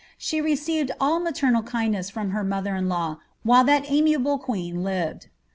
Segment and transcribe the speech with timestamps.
[0.17, 5.27] She received all maternal kindness from her mother in law, while that amiable queen lived.